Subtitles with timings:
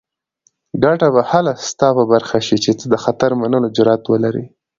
[0.83, 4.45] ګټه به هله ستا په برخه شي چې ته د خطر منلو جرات ولرې.